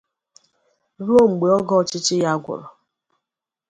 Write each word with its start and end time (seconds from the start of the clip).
ruo 1.05 1.23
mgbe 1.31 1.47
oge 1.57 1.73
ọchịchị 1.81 2.15
ya 2.23 2.31
gwụrụ. 2.43 2.65